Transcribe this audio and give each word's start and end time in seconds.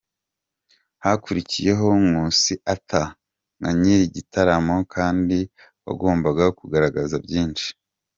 Hakurikiyeho 1.05 1.85
Nkusi 2.03 2.53
Arthur 2.73 3.09
nka 3.59 3.69
nyiri 3.79 4.03
igitaramo 4.09 4.75
kandi 4.93 5.37
wagombaga 5.85 6.45
kugaragza 6.59 7.15
byinshi. 7.25 7.67